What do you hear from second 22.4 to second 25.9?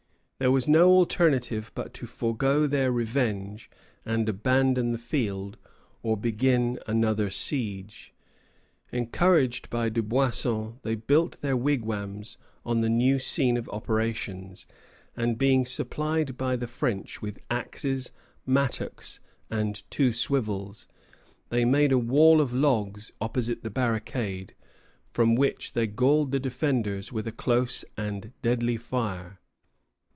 of logs opposite the barricade, from which they